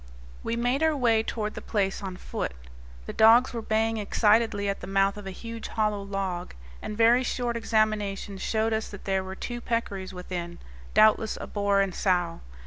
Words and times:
We 0.41 0.55
made 0.55 0.81
our 0.81 0.97
way 0.97 1.21
toward 1.21 1.53
the 1.53 1.61
place 1.61 2.01
on 2.01 2.17
foot. 2.17 2.53
The 3.05 3.13
dogs 3.13 3.53
were 3.53 3.61
baying 3.61 3.97
excitedly 3.97 4.67
at 4.67 4.79
the 4.79 4.87
mouth 4.87 5.15
of 5.15 5.27
a 5.27 5.29
huge 5.29 5.67
hollow 5.67 6.01
log, 6.01 6.55
and 6.81 6.97
very 6.97 7.21
short 7.21 7.55
examination 7.55 8.39
showed 8.39 8.73
us 8.73 8.87
that 8.89 9.05
there 9.05 9.23
were 9.23 9.35
two 9.35 9.61
peccaries 9.61 10.11
within, 10.11 10.57
doubtless 10.95 11.37
a 11.39 11.45
boar 11.45 11.81
and 11.81 11.93
sow. 11.93 12.41